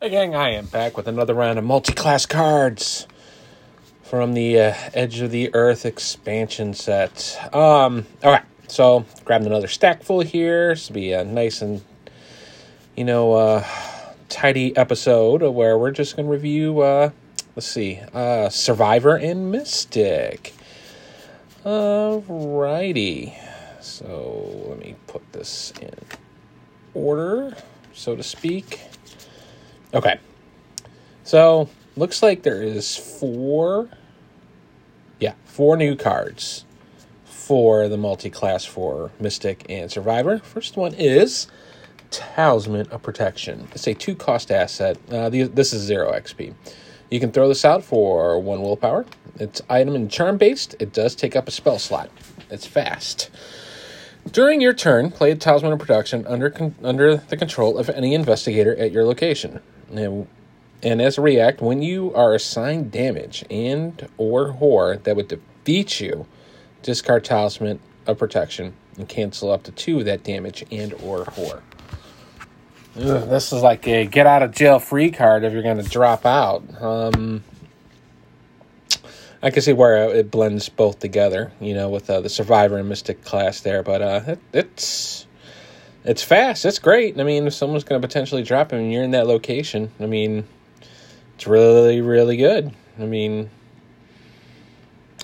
[0.00, 3.08] Hey gang, I am back with another round of multi-class cards
[4.04, 7.36] from the uh, Edge of the Earth expansion set.
[7.52, 10.68] Um, all right, so grabbed another stack full here.
[10.68, 11.82] This will be a nice and
[12.96, 13.66] you know uh,
[14.28, 16.78] tidy episode where we're just gonna review.
[16.78, 17.10] Uh,
[17.56, 20.54] let's see, uh, Survivor and Mystic.
[21.64, 23.34] Alrighty,
[23.80, 25.90] so let me put this in
[26.94, 27.56] order,
[27.92, 28.78] so to speak.
[29.94, 30.18] Okay.
[31.24, 33.88] So, looks like there is four
[35.20, 36.64] yeah, four new cards
[37.24, 40.38] for the multi-class for Mystic and Survivor.
[40.38, 41.48] First one is
[42.10, 43.68] Talisman of Protection.
[43.72, 44.98] It's a two-cost asset.
[45.10, 46.54] Uh, this is zero XP.
[47.10, 49.06] You can throw this out for one willpower.
[49.36, 50.74] It's item and charm based.
[50.78, 52.10] It does take up a spell slot.
[52.50, 53.30] It's fast.
[54.30, 58.76] During your turn, play Talisman of Protection under con- under the control of any investigator
[58.76, 59.60] at your location.
[59.90, 60.26] And,
[60.82, 66.00] and as a react, when you are assigned damage and or horror that would defeat
[66.00, 66.26] you,
[66.82, 71.62] discard Talisman of Protection and cancel up to two of that damage and or horror.
[72.96, 75.88] Ugh, this is like a get out of jail free card if you're going to
[75.88, 76.64] drop out.
[76.82, 77.44] Um,
[79.40, 82.88] I can see where it blends both together, you know, with uh, the Survivor and
[82.88, 85.27] Mystic class there, but uh, it, it's
[86.08, 86.64] it's fast.
[86.64, 87.20] It's great.
[87.20, 90.06] I mean, if someone's going to potentially drop him and you're in that location, I
[90.06, 90.48] mean,
[91.34, 92.72] it's really, really good.
[92.98, 93.50] I mean,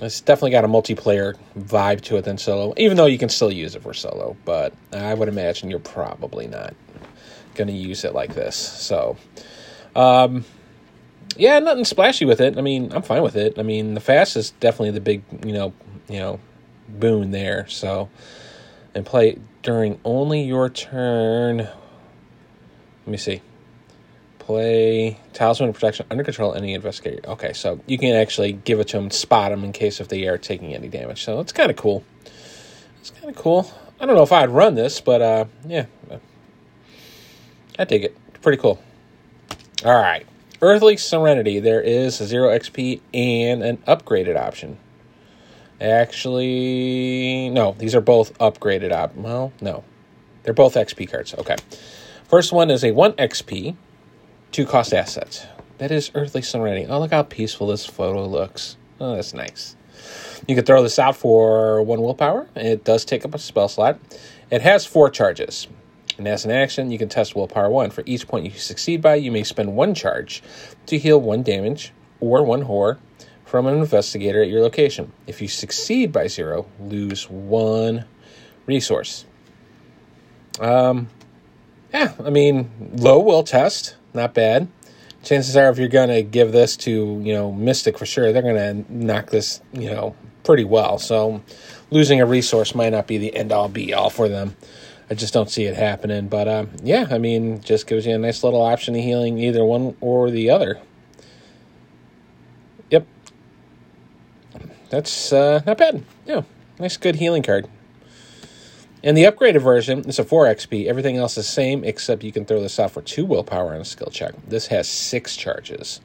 [0.02, 3.50] it's definitely got a multiplayer vibe to it than solo, even though you can still
[3.50, 4.36] use it for solo.
[4.44, 6.74] But I would imagine you're probably not
[7.55, 8.55] going to use it like this.
[8.55, 9.16] So,
[9.96, 10.44] um,
[11.34, 12.58] yeah, nothing splashy with it.
[12.58, 13.58] I mean, I'm fine with it.
[13.58, 15.72] I mean, the fast is definitely the big, you know,
[16.10, 16.40] you know,
[16.90, 17.66] boon there.
[17.68, 18.10] So,
[18.95, 21.59] and play during only your turn.
[21.59, 21.73] Let
[23.06, 23.42] me see.
[24.39, 27.28] Play Talisman of Protection under control any investigator.
[27.31, 30.27] Okay, so you can actually give it to them, spot them in case if they
[30.27, 31.25] are taking any damage.
[31.25, 32.05] So it's kind of cool.
[33.01, 33.70] It's kind of cool.
[34.01, 35.86] I don't know if I'd run this, but uh, yeah,
[37.79, 38.42] I dig it.
[38.42, 38.83] Pretty cool.
[39.85, 40.27] All right,
[40.61, 41.58] Earthly Serenity.
[41.58, 44.79] There is zero XP and an upgraded option.
[45.80, 49.14] Actually, no, these are both upgraded op.
[49.17, 49.85] Well, no,
[50.42, 51.35] they're both XP cards.
[51.35, 51.57] Okay.
[52.29, 53.77] First one is a 1 XP,
[54.52, 55.46] 2 cost assets.
[55.79, 56.86] That is Earthly Serenity.
[56.86, 58.77] Oh, look how peaceful this photo looks.
[59.01, 59.77] Oh, that's nice.
[60.46, 62.48] You can throw this out for 1 willpower.
[62.55, 63.98] It does take up a spell slot.
[64.51, 65.67] It has 4 charges.
[66.17, 67.91] And as an action, you can test willpower 1.
[67.91, 70.42] For each point you succeed by, you may spend 1 charge
[70.86, 72.98] to heal 1 damage or 1 horror
[73.44, 75.12] from an investigator at your location.
[75.27, 78.05] If you succeed by zero, lose one
[78.66, 79.24] resource.
[80.60, 81.08] Um,
[81.92, 84.68] yeah, I mean, low will test, not bad.
[85.22, 86.90] Chances are, if you're going to give this to,
[87.22, 90.98] you know, Mystic for sure, they're going to knock this, you know, pretty well.
[90.98, 91.42] So
[91.90, 94.56] losing a resource might not be the end all be all for them.
[95.08, 96.28] I just don't see it happening.
[96.28, 99.64] But uh, yeah, I mean, just gives you a nice little option of healing either
[99.64, 100.80] one or the other.
[104.90, 106.05] That's uh, not bad.
[106.27, 106.42] Yeah,
[106.78, 107.68] nice, good healing card.
[109.02, 110.86] And the upgraded version is a 4 XP.
[110.86, 113.80] Everything else is the same, except you can throw this out for 2 willpower on
[113.83, 114.34] a skill check.
[114.48, 116.00] This has 6 charges.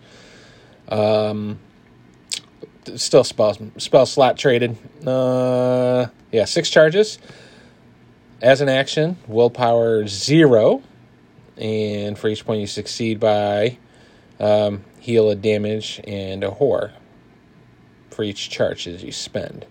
[0.90, 1.60] Um,
[2.96, 4.76] still spell, spell slot traded.
[5.08, 7.20] Uh, yeah, 6 charges.
[8.42, 10.84] As an action, willpower 0.
[11.58, 13.78] And for each point you succeed by,
[14.42, 16.94] um, heal a damage and a horror
[18.20, 19.66] for each charge as you spend.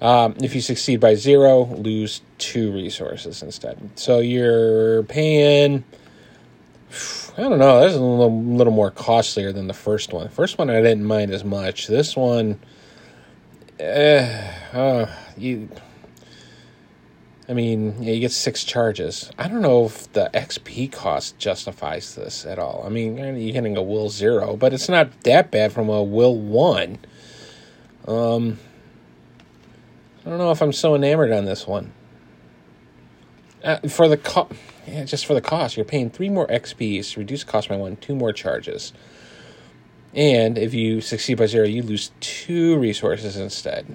[0.00, 3.90] Um, if you succeed by zero, lose two resources instead.
[3.96, 5.84] So you're paying.
[7.36, 7.80] I don't know.
[7.80, 10.30] That's a little, little more costlier than the first one.
[10.30, 11.86] First one I didn't mind as much.
[11.86, 12.58] This one,
[13.78, 15.68] eh, uh, you.
[17.46, 19.30] I mean, yeah, you get six charges.
[19.36, 22.84] I don't know if the XP cost justifies this at all.
[22.86, 26.38] I mean, you're getting a will zero, but it's not that bad from a will
[26.38, 27.00] one.
[28.06, 28.58] Um,
[30.24, 31.92] I don't know if I'm so enamored on this one.
[33.64, 34.52] Uh, for the cost,
[34.86, 38.14] yeah, just for the cost, you're paying three more XPs reduce cost by one, two
[38.14, 38.92] more charges.
[40.14, 43.86] And if you succeed by zero, you lose two resources instead.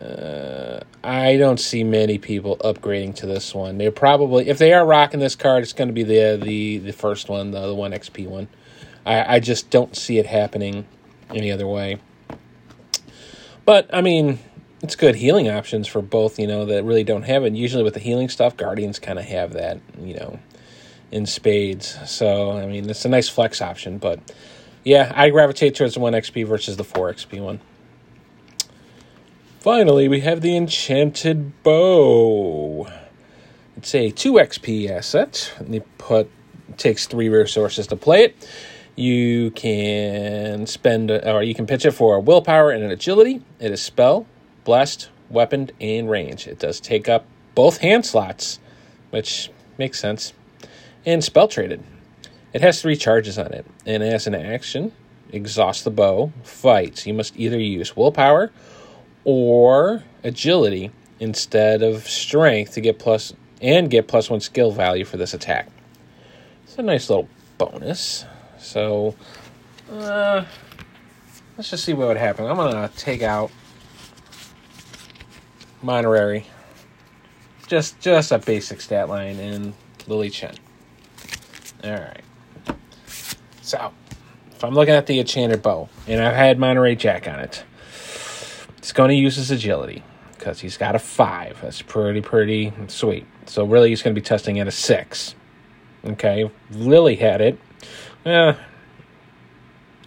[0.00, 3.78] Uh, I don't see many people upgrading to this one.
[3.78, 6.92] They're probably, if they are rocking this card, it's going to be the the the
[6.92, 8.48] first one, the, the one XP one.
[9.04, 10.86] I, I just don't see it happening
[11.34, 11.98] any other way.
[13.64, 14.38] But I mean,
[14.82, 17.52] it's good healing options for both, you know, that really don't have it.
[17.54, 20.38] Usually with the healing stuff, Guardians kind of have that, you know.
[21.12, 21.96] in spades.
[22.10, 24.18] So, I mean, it's a nice flex option, but
[24.82, 27.60] yeah, I gravitate towards the 1 XP versus the 4 XP one.
[29.60, 32.90] Finally, we have the Enchanted Bow.
[33.76, 35.54] It's a 2 XP asset.
[35.68, 36.28] You put
[36.78, 38.48] takes 3 resources to play it.
[38.94, 43.42] You can spend or you can pitch it for willpower and an agility.
[43.58, 44.26] It is spell,
[44.64, 46.46] blessed, weaponed, and range.
[46.46, 47.24] It does take up
[47.54, 48.58] both hand slots,
[49.10, 50.32] which makes sense,
[51.06, 51.82] and spell traded.
[52.52, 54.92] It has three charges on it, and as an action,
[55.30, 57.06] exhaust the bow, fights.
[57.06, 58.52] You must either use willpower
[59.24, 65.16] or agility instead of strength to get plus and get plus one skill value for
[65.16, 65.68] this attack.
[66.64, 67.28] It's a nice little
[67.58, 68.26] bonus.
[68.62, 69.14] So,
[69.90, 70.44] uh,
[71.56, 72.46] let's just see what would happen.
[72.46, 73.50] I'm gonna take out
[75.82, 76.46] Monterey.
[77.66, 79.74] Just just a basic stat line in
[80.06, 80.54] Lily Chen.
[81.84, 82.22] Alright.
[83.62, 83.92] So
[84.52, 87.64] if I'm looking at the enchanted bow and I've had Monterey Jack on it,
[88.78, 90.04] it's gonna use his agility.
[90.38, 91.60] Because he's got a five.
[91.62, 93.26] That's pretty, pretty sweet.
[93.46, 95.34] So really he's gonna be testing at a six.
[96.04, 96.50] Okay.
[96.70, 97.58] Lily had it.
[98.24, 98.56] Yeah.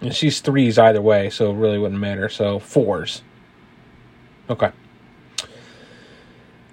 [0.02, 2.30] And she's threes either way, so it really wouldn't matter.
[2.30, 3.22] So fours.
[4.50, 4.72] Okay.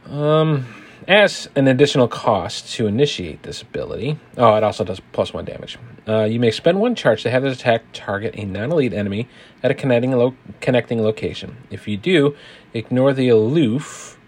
[0.06, 0.66] Um,
[1.08, 5.78] as an additional cost to initiate this ability, oh, it also does plus one damage.
[6.06, 9.28] Uh, you may spend one charge to have this attack target a non-elite enemy
[9.62, 11.56] at a connecting lo- connecting location.
[11.70, 12.36] If you do,
[12.74, 14.18] ignore the aloof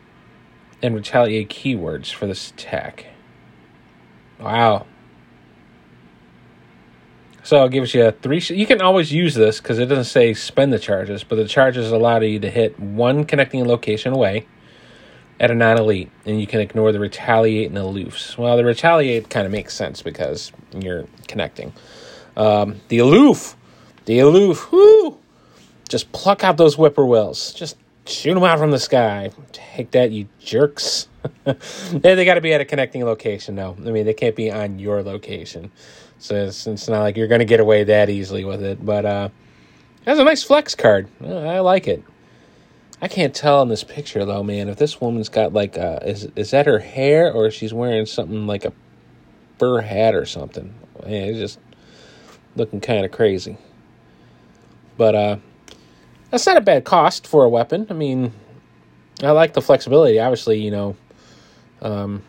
[0.82, 3.06] and retaliate keywords for this attack.
[4.40, 4.87] Wow.
[7.44, 8.43] So it gives you three.
[8.49, 11.93] You can always use this because it doesn't say spend the charges, but the charges
[11.93, 14.46] allow you to hit one connecting location away
[15.38, 18.38] at a non elite, and you can ignore the retaliate and aloofs.
[18.38, 21.75] Well, the retaliate kind of makes sense because you're connecting.
[22.35, 23.56] Um, the aloof,
[24.06, 25.19] the aloof, whoo!
[25.87, 27.55] Just pluck out those whippoorwills.
[27.55, 27.76] Just
[28.06, 29.31] shoot them out from the sky.
[29.52, 31.08] Take that, you jerks.
[31.44, 33.76] They, they got to be at a connecting location, though.
[33.79, 35.71] I mean, they can't be on your location.
[36.19, 38.85] So it's, it's not like you're going to get away that easily with it.
[38.85, 39.29] But uh,
[40.05, 41.09] that's a nice flex card.
[41.23, 42.03] I like it.
[43.03, 44.69] I can't tell in this picture though, man.
[44.69, 48.47] If this woman's got like uh, is is that her hair or she's wearing something
[48.47, 48.73] like a
[49.59, 50.73] fur hat or something?
[51.05, 51.59] Man, it's just
[52.56, 53.59] looking kind of crazy.
[54.97, 55.37] But uh,
[56.31, 57.87] that's not a bad cost for a weapon.
[57.91, 58.32] I mean,
[59.23, 60.19] I like the flexibility.
[60.19, 60.97] Obviously, you know,
[61.82, 62.23] um,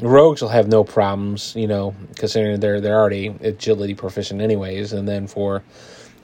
[0.00, 4.92] rogues will have no problems, you know, considering they're they're already agility proficient anyways.
[4.92, 5.62] And then for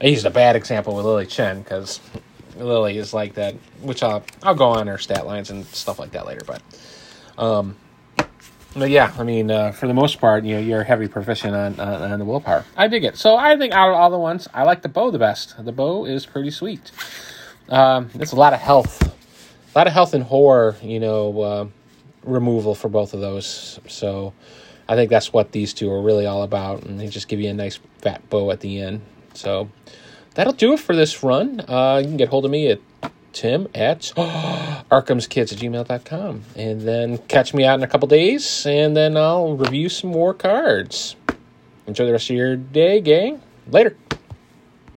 [0.00, 2.00] I used a bad example with Lily Chen because
[2.56, 6.12] Lily is like that, which I'll I'll go on her stat lines and stuff like
[6.12, 6.42] that later.
[6.46, 6.62] But,
[7.36, 7.76] um,
[8.74, 11.80] but yeah, I mean, uh, for the most part, you know, you're heavy proficient on,
[11.80, 12.64] on, on the willpower.
[12.76, 13.16] I dig it.
[13.16, 15.54] So I think out of all the ones, I like the bow the best.
[15.64, 16.90] The bow is pretty sweet.
[17.68, 21.66] Um, it's a lot of health, a lot of health and horror, you know, uh,
[22.22, 23.80] removal for both of those.
[23.88, 24.32] So
[24.88, 27.50] I think that's what these two are really all about, and they just give you
[27.50, 29.02] a nice fat bow at the end.
[29.34, 29.68] So
[30.34, 31.60] that'll do it for this run.
[31.68, 32.80] Uh, you can get hold of me at
[33.32, 36.42] tim at arkhamskids at gmail.com.
[36.56, 40.34] And then catch me out in a couple days, and then I'll review some more
[40.34, 41.16] cards.
[41.86, 43.40] Enjoy the rest of your day, gang.
[43.66, 43.96] Later.